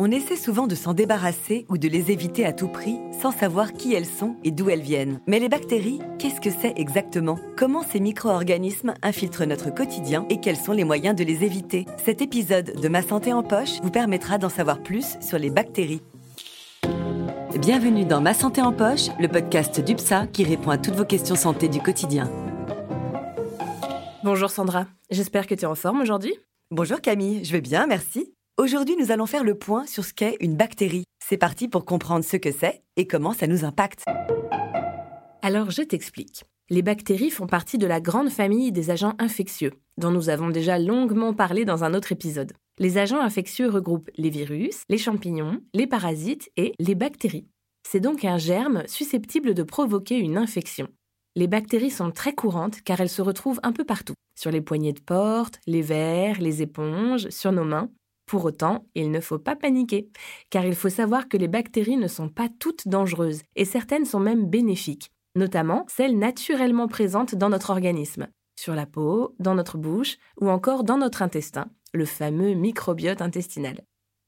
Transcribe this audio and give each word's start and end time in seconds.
On 0.00 0.12
essaie 0.12 0.36
souvent 0.36 0.68
de 0.68 0.76
s'en 0.76 0.94
débarrasser 0.94 1.66
ou 1.68 1.76
de 1.76 1.88
les 1.88 2.12
éviter 2.12 2.46
à 2.46 2.52
tout 2.52 2.68
prix 2.68 3.00
sans 3.20 3.32
savoir 3.32 3.72
qui 3.72 3.94
elles 3.94 4.06
sont 4.06 4.36
et 4.44 4.52
d'où 4.52 4.70
elles 4.70 4.80
viennent. 4.80 5.20
Mais 5.26 5.40
les 5.40 5.48
bactéries, 5.48 5.98
qu'est-ce 6.20 6.40
que 6.40 6.50
c'est 6.50 6.74
exactement? 6.76 7.36
Comment 7.56 7.82
ces 7.82 7.98
micro-organismes 7.98 8.94
infiltrent 9.02 9.44
notre 9.44 9.74
quotidien 9.74 10.24
et 10.30 10.38
quels 10.38 10.56
sont 10.56 10.70
les 10.70 10.84
moyens 10.84 11.16
de 11.16 11.24
les 11.24 11.42
éviter? 11.42 11.84
Cet 12.04 12.22
épisode 12.22 12.80
de 12.80 12.88
Ma 12.88 13.02
santé 13.02 13.32
en 13.32 13.42
poche 13.42 13.80
vous 13.82 13.90
permettra 13.90 14.38
d'en 14.38 14.48
savoir 14.48 14.84
plus 14.84 15.16
sur 15.20 15.36
les 15.36 15.50
bactéries. 15.50 16.02
Bienvenue 17.58 18.04
dans 18.04 18.20
Ma 18.20 18.34
santé 18.34 18.62
en 18.62 18.72
poche, 18.72 19.08
le 19.18 19.26
podcast 19.26 19.80
d'UPSA 19.80 20.28
qui 20.28 20.44
répond 20.44 20.70
à 20.70 20.78
toutes 20.78 20.94
vos 20.94 21.04
questions 21.04 21.34
santé 21.34 21.68
du 21.68 21.80
quotidien. 21.80 22.30
Bonjour 24.22 24.50
Sandra, 24.50 24.86
j'espère 25.10 25.48
que 25.48 25.56
tu 25.56 25.62
es 25.62 25.66
en 25.66 25.74
forme 25.74 26.00
aujourd'hui. 26.00 26.36
Bonjour 26.70 27.00
Camille, 27.00 27.44
je 27.44 27.50
vais 27.50 27.60
bien, 27.60 27.88
merci. 27.88 28.32
Aujourd'hui, 28.60 28.96
nous 28.98 29.12
allons 29.12 29.26
faire 29.26 29.44
le 29.44 29.54
point 29.54 29.86
sur 29.86 30.04
ce 30.04 30.12
qu'est 30.12 30.36
une 30.40 30.56
bactérie. 30.56 31.04
C'est 31.24 31.36
parti 31.36 31.68
pour 31.68 31.84
comprendre 31.84 32.24
ce 32.24 32.36
que 32.36 32.50
c'est 32.50 32.82
et 32.96 33.06
comment 33.06 33.32
ça 33.32 33.46
nous 33.46 33.64
impacte. 33.64 34.04
Alors, 35.42 35.70
je 35.70 35.82
t'explique. 35.82 36.42
Les 36.68 36.82
bactéries 36.82 37.30
font 37.30 37.46
partie 37.46 37.78
de 37.78 37.86
la 37.86 38.00
grande 38.00 38.30
famille 38.30 38.72
des 38.72 38.90
agents 38.90 39.14
infectieux, 39.20 39.74
dont 39.96 40.10
nous 40.10 40.28
avons 40.28 40.48
déjà 40.48 40.76
longuement 40.76 41.34
parlé 41.34 41.64
dans 41.64 41.84
un 41.84 41.94
autre 41.94 42.10
épisode. 42.10 42.52
Les 42.80 42.98
agents 42.98 43.20
infectieux 43.20 43.68
regroupent 43.68 44.10
les 44.16 44.28
virus, 44.28 44.82
les 44.88 44.98
champignons, 44.98 45.60
les 45.72 45.86
parasites 45.86 46.50
et 46.56 46.72
les 46.80 46.96
bactéries. 46.96 47.46
C'est 47.88 48.00
donc 48.00 48.24
un 48.24 48.38
germe 48.38 48.82
susceptible 48.88 49.54
de 49.54 49.62
provoquer 49.62 50.18
une 50.18 50.36
infection. 50.36 50.88
Les 51.36 51.46
bactéries 51.46 51.90
sont 51.90 52.10
très 52.10 52.34
courantes 52.34 52.80
car 52.82 53.00
elles 53.00 53.08
se 53.08 53.22
retrouvent 53.22 53.60
un 53.62 53.70
peu 53.70 53.84
partout, 53.84 54.14
sur 54.36 54.50
les 54.50 54.60
poignées 54.60 54.92
de 54.92 55.00
porte, 55.00 55.60
les 55.68 55.82
verres, 55.82 56.40
les 56.40 56.60
éponges, 56.60 57.28
sur 57.28 57.52
nos 57.52 57.64
mains, 57.64 57.88
pour 58.28 58.44
autant, 58.44 58.86
il 58.94 59.10
ne 59.10 59.20
faut 59.20 59.38
pas 59.38 59.56
paniquer, 59.56 60.08
car 60.50 60.64
il 60.64 60.76
faut 60.76 60.90
savoir 60.90 61.28
que 61.28 61.38
les 61.38 61.48
bactéries 61.48 61.96
ne 61.96 62.06
sont 62.06 62.28
pas 62.28 62.48
toutes 62.60 62.86
dangereuses, 62.86 63.42
et 63.56 63.64
certaines 63.64 64.04
sont 64.04 64.20
même 64.20 64.46
bénéfiques, 64.46 65.10
notamment 65.34 65.86
celles 65.88 66.16
naturellement 66.16 66.86
présentes 66.86 67.34
dans 67.34 67.48
notre 67.48 67.70
organisme, 67.70 68.28
sur 68.60 68.74
la 68.74 68.86
peau, 68.86 69.34
dans 69.40 69.54
notre 69.54 69.78
bouche 69.78 70.18
ou 70.40 70.50
encore 70.50 70.84
dans 70.84 70.98
notre 70.98 71.22
intestin, 71.22 71.70
le 71.92 72.04
fameux 72.04 72.52
microbiote 72.52 73.22
intestinal. 73.22 73.80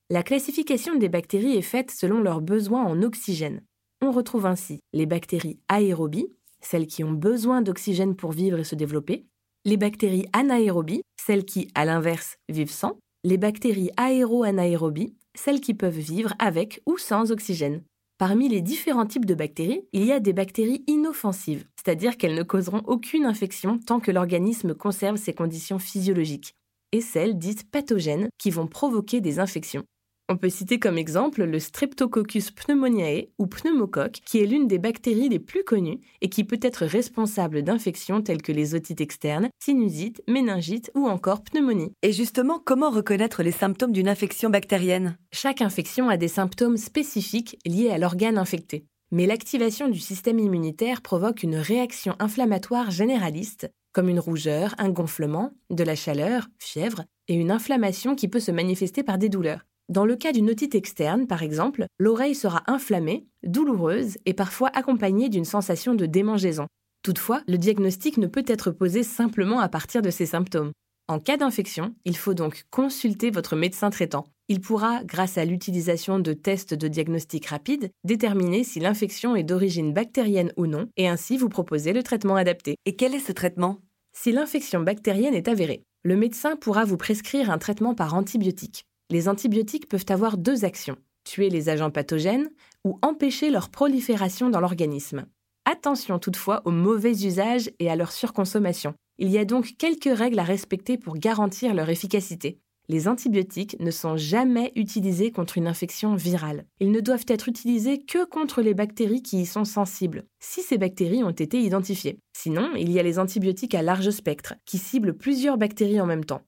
La 0.09 0.23
classification 0.23 0.97
des 0.97 1.09
bactéries 1.09 1.57
est 1.57 1.63
faite 1.63 1.91
selon 1.91 2.21
leurs 2.21 2.41
besoins 2.41 2.85
en 2.85 3.03
oxygène. 3.03 3.63
On 4.01 4.11
retrouve 4.11 4.47
ainsi 4.47 4.81
les 4.95 5.07
bactéries 5.07 5.61
aérobies, 5.69 6.33
celles 6.63 6.87
qui 6.87 7.05
ont 7.05 7.13
besoin 7.13 7.61
d'oxygène 7.61 8.17
pour 8.17 8.33
vivre 8.33 8.59
et 8.59 8.65
se 8.65 8.75
développer, 8.75 9.27
les 9.67 9.77
bactéries 9.77 10.27
anaérobies, 10.33 11.03
celles 11.21 11.45
qui, 11.45 11.71
à 11.75 11.85
l'inverse, 11.85 12.39
vivent 12.49 12.73
sans, 12.73 12.99
les 13.23 13.37
bactéries 13.37 13.91
aéro-anaérobies, 13.97 15.15
celles 15.35 15.61
qui 15.61 15.75
peuvent 15.75 15.99
vivre 15.99 16.33
avec 16.39 16.81
ou 16.87 16.97
sans 16.97 17.33
oxygène. 17.33 17.83
Parmi 18.19 18.49
les 18.49 18.63
différents 18.63 19.07
types 19.07 19.27
de 19.27 19.35
bactéries, 19.35 19.83
il 19.93 20.05
y 20.05 20.13
a 20.13 20.21
des 20.21 20.33
bactéries 20.33 20.85
inoffensives, 20.87 21.67
c'est-à-dire 21.77 22.17
qu'elles 22.17 22.35
ne 22.35 22.43
causeront 22.43 22.83
aucune 22.87 23.27
infection 23.27 23.79
tant 23.79 24.01
que 24.01 24.11
l'organisme 24.11 24.75
conserve 24.75 25.17
ses 25.17 25.33
conditions 25.33 25.79
physiologiques, 25.79 26.55
et 26.93 27.01
celles 27.01 27.39
dites 27.39 27.71
pathogènes 27.71 28.29
qui 28.39 28.51
vont 28.51 28.67
provoquer 28.67 29.21
des 29.21 29.39
infections. 29.39 29.85
On 30.33 30.37
peut 30.37 30.49
citer 30.49 30.79
comme 30.79 30.97
exemple 30.97 31.43
le 31.43 31.59
Streptococcus 31.59 32.53
pneumoniae 32.53 33.31
ou 33.39 33.49
pneumocoque, 33.49 34.21
qui 34.25 34.39
est 34.39 34.47
l'une 34.47 34.69
des 34.69 34.79
bactéries 34.79 35.29
les 35.29 35.41
plus 35.41 35.65
connues 35.65 35.99
et 36.21 36.29
qui 36.29 36.45
peut 36.45 36.61
être 36.63 36.87
responsable 36.87 37.65
d'infections 37.65 38.23
telles 38.23 38.41
que 38.41 38.53
les 38.53 38.77
otites 38.77 39.01
externes, 39.01 39.49
sinusite, 39.59 40.23
méningite 40.29 40.93
ou 40.95 41.09
encore 41.09 41.43
pneumonie. 41.43 41.91
Et 42.03 42.13
justement, 42.13 42.63
comment 42.65 42.91
reconnaître 42.91 43.43
les 43.43 43.51
symptômes 43.51 43.91
d'une 43.91 44.09
infection 44.09 44.51
bactérienne? 44.51 45.19
Chaque 45.33 45.63
infection 45.63 46.09
a 46.09 46.17
des 46.17 46.29
symptômes 46.29 46.77
spécifiques 46.77 47.59
liés 47.67 47.91
à 47.91 47.99
l'organe 47.99 48.39
infecté. 48.39 48.85
Mais 49.11 49.27
l'activation 49.27 49.89
du 49.89 49.99
système 49.99 50.39
immunitaire 50.39 51.03
provoque 51.03 51.43
une 51.43 51.57
réaction 51.57 52.15
inflammatoire 52.21 52.93
généraliste, 52.93 53.69
comme 53.93 54.09
une 54.09 54.21
rougeur, 54.21 54.77
un 54.79 54.91
gonflement, 54.91 55.51
de 55.71 55.83
la 55.83 55.97
chaleur, 55.97 56.47
fièvre, 56.61 57.03
et 57.27 57.35
une 57.35 57.51
inflammation 57.51 58.15
qui 58.15 58.29
peut 58.29 58.39
se 58.39 58.53
manifester 58.53 59.03
par 59.03 59.19
des 59.19 59.29
douleurs. 59.29 59.65
Dans 59.91 60.05
le 60.05 60.15
cas 60.15 60.31
d'une 60.31 60.51
otite 60.51 60.77
externe, 60.77 61.27
par 61.27 61.43
exemple, 61.43 61.87
l'oreille 61.99 62.37
sera 62.37 62.63
inflammée, 62.69 63.27
douloureuse 63.43 64.19
et 64.25 64.35
parfois 64.35 64.71
accompagnée 64.73 65.29
d'une 65.29 65.45
sensation 65.45 65.97
de 65.97 66.07
démangeaison. 66.07 66.69
Toutefois, 67.03 67.43
le 67.49 67.59
diagnostic 67.59 68.17
ne 68.17 68.29
peut 68.29 68.45
être 68.47 68.71
posé 68.71 69.03
simplement 69.03 69.59
à 69.59 69.69
partir 69.69 70.01
de 70.01 70.11
ces 70.11 70.27
symptômes. 70.27 70.71
En 71.09 71.19
cas 71.19 71.37
d'infection, 71.37 71.93
il 72.05 72.17
faut 72.17 72.35
donc 72.35 72.67
consulter 72.71 73.33
votre 73.33 73.57
médecin 73.57 73.91
traitant. 73.91 74.27
Il 74.47 74.61
pourra, 74.61 75.03
grâce 75.03 75.39
à 75.39 75.45
l'utilisation 75.45 76.21
de 76.21 76.35
tests 76.35 76.75
de 76.75 76.87
diagnostic 76.87 77.47
rapide, 77.47 77.91
déterminer 78.05 78.63
si 78.63 78.79
l'infection 78.79 79.35
est 79.35 79.43
d'origine 79.43 79.93
bactérienne 79.93 80.53
ou 80.57 80.69
non, 80.69 80.87
et 80.97 81.09
ainsi 81.09 81.37
vous 81.37 81.49
proposer 81.49 81.93
le 81.93 82.05
traitement 82.05 82.37
adapté. 82.37 82.77
Et 82.87 82.95
quel 82.95 83.13
est 83.13 83.27
ce 83.27 83.33
traitement? 83.33 83.81
Si 84.13 84.31
l'infection 84.31 84.83
bactérienne 84.83 85.35
est 85.35 85.49
avérée, 85.49 85.83
le 86.05 86.17
médecin 86.17 86.55
pourra 86.55 86.85
vous 86.85 86.97
prescrire 86.97 87.51
un 87.51 87.59
traitement 87.59 87.97
par 87.97 88.15
antibiotique 88.15 88.85
les 89.11 89.29
antibiotiques 89.29 89.89
peuvent 89.89 90.07
avoir 90.09 90.39
deux 90.39 90.65
actions, 90.65 90.97
tuer 91.25 91.51
les 91.51 91.69
agents 91.69 91.91
pathogènes 91.91 92.51
ou 92.85 92.99
empêcher 93.03 93.51
leur 93.51 93.69
prolifération 93.69 94.49
dans 94.49 94.61
l'organisme. 94.61 95.27
Attention 95.65 96.19
toutefois 96.19 96.63
au 96.65 96.71
mauvais 96.71 97.13
usage 97.25 97.71
et 97.79 97.91
à 97.91 97.97
leur 97.97 98.13
surconsommation. 98.13 98.95
Il 99.19 99.29
y 99.29 99.39
a 99.39 99.45
donc 99.45 99.75
quelques 99.79 100.17
règles 100.17 100.39
à 100.39 100.45
respecter 100.45 100.97
pour 100.97 101.19
garantir 101.19 101.75
leur 101.75 101.91
efficacité. 101.91 102.59
Les 102.89 103.07
antibiotiques 103.07 103.77
ne 103.79 103.93
sont 103.93 104.17
jamais 104.17 104.73
utilisés 104.75 105.31
contre 105.31 105.59
une 105.59 105.69
infection 105.69 106.17
virale. 106.17 106.65
Ils 106.81 106.91
ne 106.91 106.99
doivent 106.99 107.27
être 107.29 107.49
utilisés 107.49 107.99
que 107.99 108.25
contre 108.25 108.63
les 108.63 108.75
bactéries 108.75 109.23
qui 109.23 109.43
y 109.43 109.47
sont 109.47 109.65
sensibles, 109.65 110.25
si 110.41 110.63
ces 110.63 110.77
bactéries 110.77 111.23
ont 111.23 111.31
été 111.31 111.61
identifiées. 111.61 112.19
Sinon, 112.37 112.71
il 112.77 112.91
y 112.91 112.99
a 112.99 113.05
les 113.05 113.21
antibiotiques 113.21 113.77
à 113.77 113.83
large 113.83 114.11
spectre, 114.11 114.55
qui 114.67 114.79
ciblent 114.79 115.17
plusieurs 115.17 115.57
bactéries 115.57 116.01
en 116.01 116.07
même 116.07 116.25
temps. 116.25 116.43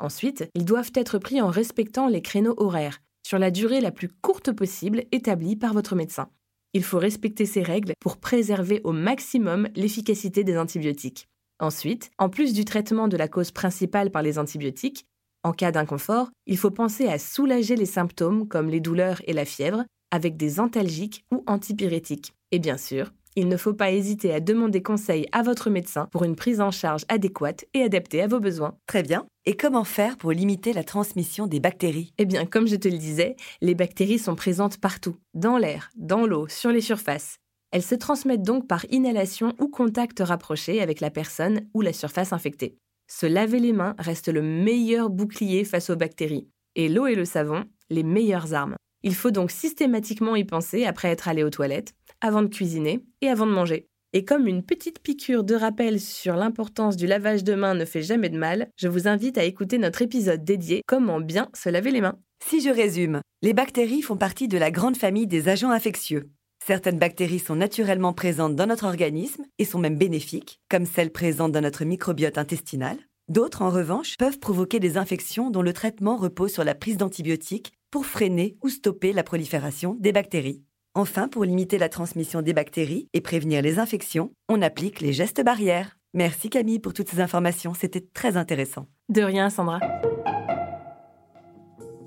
Ensuite, 0.00 0.48
ils 0.54 0.64
doivent 0.64 0.92
être 0.94 1.18
pris 1.18 1.40
en 1.40 1.48
respectant 1.48 2.08
les 2.08 2.22
créneaux 2.22 2.54
horaires, 2.56 3.00
sur 3.24 3.38
la 3.38 3.50
durée 3.50 3.80
la 3.80 3.92
plus 3.92 4.08
courte 4.08 4.50
possible 4.50 5.04
établie 5.12 5.56
par 5.56 5.74
votre 5.74 5.94
médecin. 5.94 6.30
Il 6.72 6.82
faut 6.82 6.98
respecter 6.98 7.46
ces 7.46 7.62
règles 7.62 7.92
pour 8.00 8.16
préserver 8.16 8.80
au 8.84 8.92
maximum 8.92 9.68
l'efficacité 9.76 10.42
des 10.42 10.56
antibiotiques. 10.56 11.28
Ensuite, 11.60 12.10
en 12.18 12.30
plus 12.30 12.54
du 12.54 12.64
traitement 12.64 13.08
de 13.08 13.18
la 13.18 13.28
cause 13.28 13.50
principale 13.50 14.10
par 14.10 14.22
les 14.22 14.38
antibiotiques, 14.38 15.04
en 15.42 15.52
cas 15.52 15.72
d'inconfort, 15.72 16.30
il 16.46 16.56
faut 16.56 16.70
penser 16.70 17.06
à 17.06 17.18
soulager 17.18 17.76
les 17.76 17.86
symptômes 17.86 18.48
comme 18.48 18.70
les 18.70 18.80
douleurs 18.80 19.20
et 19.26 19.34
la 19.34 19.44
fièvre 19.44 19.84
avec 20.10 20.36
des 20.36 20.60
antalgiques 20.60 21.24
ou 21.30 21.44
antipyrétiques. 21.46 22.32
Et 22.52 22.58
bien 22.58 22.76
sûr, 22.76 23.12
il 23.40 23.48
ne 23.48 23.56
faut 23.56 23.72
pas 23.72 23.90
hésiter 23.90 24.34
à 24.34 24.40
demander 24.40 24.82
conseil 24.82 25.26
à 25.32 25.42
votre 25.42 25.70
médecin 25.70 26.08
pour 26.12 26.24
une 26.24 26.36
prise 26.36 26.60
en 26.60 26.70
charge 26.70 27.06
adéquate 27.08 27.64
et 27.72 27.82
adaptée 27.82 28.20
à 28.20 28.26
vos 28.26 28.38
besoins. 28.38 28.76
Très 28.86 29.02
bien. 29.02 29.26
Et 29.46 29.56
comment 29.56 29.84
faire 29.84 30.18
pour 30.18 30.32
limiter 30.32 30.74
la 30.74 30.84
transmission 30.84 31.46
des 31.46 31.58
bactéries? 31.58 32.12
Eh 32.18 32.26
bien, 32.26 32.44
comme 32.44 32.66
je 32.66 32.76
te 32.76 32.86
le 32.86 32.98
disais, 32.98 33.36
les 33.62 33.74
bactéries 33.74 34.18
sont 34.18 34.34
présentes 34.34 34.76
partout, 34.76 35.16
dans 35.32 35.56
l'air, 35.56 35.88
dans 35.96 36.26
l'eau, 36.26 36.48
sur 36.48 36.70
les 36.70 36.82
surfaces. 36.82 37.36
Elles 37.70 37.82
se 37.82 37.94
transmettent 37.94 38.42
donc 38.42 38.68
par 38.68 38.84
inhalation 38.90 39.54
ou 39.58 39.68
contact 39.68 40.20
rapproché 40.20 40.82
avec 40.82 41.00
la 41.00 41.10
personne 41.10 41.62
ou 41.72 41.80
la 41.80 41.94
surface 41.94 42.34
infectée. 42.34 42.76
Se 43.08 43.24
laver 43.24 43.58
les 43.58 43.72
mains 43.72 43.94
reste 43.98 44.28
le 44.28 44.42
meilleur 44.42 45.08
bouclier 45.08 45.64
face 45.64 45.88
aux 45.88 45.96
bactéries. 45.96 46.48
Et 46.76 46.90
l'eau 46.90 47.06
et 47.06 47.14
le 47.14 47.24
savon, 47.24 47.64
les 47.88 48.02
meilleures 48.02 48.52
armes. 48.52 48.76
Il 49.02 49.14
faut 49.14 49.30
donc 49.30 49.50
systématiquement 49.50 50.36
y 50.36 50.44
penser 50.44 50.84
après 50.84 51.08
être 51.08 51.26
allé 51.26 51.42
aux 51.42 51.48
toilettes, 51.48 51.94
avant 52.20 52.42
de 52.42 52.48
cuisiner 52.48 53.04
et 53.20 53.28
avant 53.28 53.46
de 53.46 53.52
manger. 53.52 53.86
Et 54.12 54.24
comme 54.24 54.48
une 54.48 54.64
petite 54.64 55.00
piqûre 55.00 55.44
de 55.44 55.54
rappel 55.54 56.00
sur 56.00 56.34
l'importance 56.34 56.96
du 56.96 57.06
lavage 57.06 57.44
de 57.44 57.54
mains 57.54 57.74
ne 57.74 57.84
fait 57.84 58.02
jamais 58.02 58.28
de 58.28 58.38
mal, 58.38 58.68
je 58.76 58.88
vous 58.88 59.06
invite 59.06 59.38
à 59.38 59.44
écouter 59.44 59.78
notre 59.78 60.02
épisode 60.02 60.42
dédié 60.42 60.82
Comment 60.86 61.20
bien 61.20 61.48
se 61.54 61.68
laver 61.68 61.92
les 61.92 62.00
mains. 62.00 62.18
Si 62.44 62.60
je 62.60 62.70
résume, 62.70 63.20
les 63.42 63.52
bactéries 63.52 64.02
font 64.02 64.16
partie 64.16 64.48
de 64.48 64.58
la 64.58 64.70
grande 64.70 64.96
famille 64.96 65.28
des 65.28 65.48
agents 65.48 65.70
infectieux. 65.70 66.28
Certaines 66.66 66.98
bactéries 66.98 67.38
sont 67.38 67.56
naturellement 67.56 68.12
présentes 68.12 68.56
dans 68.56 68.66
notre 68.66 68.86
organisme 68.86 69.44
et 69.58 69.64
sont 69.64 69.78
même 69.78 69.96
bénéfiques, 69.96 70.58
comme 70.68 70.86
celles 70.86 71.12
présentes 71.12 71.52
dans 71.52 71.60
notre 71.60 71.84
microbiote 71.84 72.36
intestinal. 72.36 72.98
D'autres, 73.28 73.62
en 73.62 73.70
revanche, 73.70 74.16
peuvent 74.18 74.40
provoquer 74.40 74.80
des 74.80 74.96
infections 74.96 75.50
dont 75.50 75.62
le 75.62 75.72
traitement 75.72 76.16
repose 76.16 76.52
sur 76.52 76.64
la 76.64 76.74
prise 76.74 76.96
d'antibiotiques 76.96 77.72
pour 77.92 78.06
freiner 78.06 78.56
ou 78.62 78.68
stopper 78.68 79.12
la 79.12 79.22
prolifération 79.22 79.96
des 80.00 80.12
bactéries. 80.12 80.64
Enfin, 81.00 81.28
pour 81.28 81.46
limiter 81.46 81.78
la 81.78 81.88
transmission 81.88 82.42
des 82.42 82.52
bactéries 82.52 83.08
et 83.14 83.22
prévenir 83.22 83.62
les 83.62 83.78
infections, 83.78 84.32
on 84.50 84.60
applique 84.60 85.00
les 85.00 85.14
gestes 85.14 85.42
barrières. 85.42 85.96
Merci 86.12 86.50
Camille 86.50 86.78
pour 86.78 86.92
toutes 86.92 87.08
ces 87.08 87.20
informations, 87.20 87.72
c'était 87.72 88.04
très 88.12 88.36
intéressant. 88.36 88.86
De 89.08 89.22
rien 89.22 89.48
Sandra. 89.48 89.80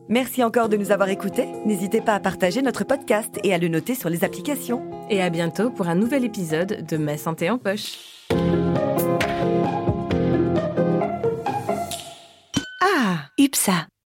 Merci 0.09 0.43
encore 0.43 0.69
de 0.69 0.77
nous 0.77 0.91
avoir 0.91 1.09
écoutés. 1.09 1.47
N'hésitez 1.65 2.01
pas 2.01 2.13
à 2.13 2.19
partager 2.19 2.61
notre 2.61 2.83
podcast 2.83 3.39
et 3.43 3.51
à 3.51 3.57
le 3.57 3.67
noter 3.67 3.95
sur 3.95 4.11
les 4.11 4.23
applications. 4.23 4.83
Et 5.09 5.23
à 5.23 5.31
bientôt 5.31 5.71
pour 5.71 5.87
un 5.87 5.95
nouvel 5.95 6.23
épisode 6.23 6.85
de 6.85 6.97
Ma 6.97 7.17
santé 7.17 7.49
en 7.49 7.57
poche. 7.57 7.97
Ah, 12.79 13.31
UPSA. 13.39 13.87